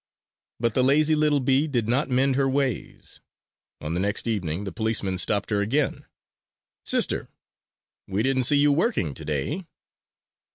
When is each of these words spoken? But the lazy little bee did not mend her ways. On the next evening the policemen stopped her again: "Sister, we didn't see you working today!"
But 0.59 0.73
the 0.73 0.83
lazy 0.83 1.13
little 1.13 1.39
bee 1.39 1.67
did 1.67 1.87
not 1.87 2.09
mend 2.09 2.35
her 2.35 2.49
ways. 2.49 3.21
On 3.81 3.93
the 3.93 3.99
next 3.99 4.27
evening 4.27 4.63
the 4.63 4.71
policemen 4.71 5.19
stopped 5.19 5.51
her 5.51 5.61
again: 5.61 6.07
"Sister, 6.83 7.27
we 8.07 8.23
didn't 8.23 8.45
see 8.45 8.57
you 8.57 8.71
working 8.73 9.13
today!" 9.13 9.67